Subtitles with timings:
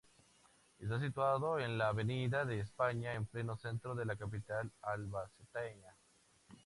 [0.79, 5.95] Está situado en la avenida de España, en pleno Centro de la capital albaceteña.